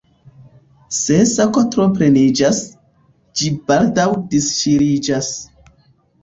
[0.99, 2.61] Se sako tro pleniĝas,
[3.41, 5.31] ĝi baldaŭ disŝiriĝas.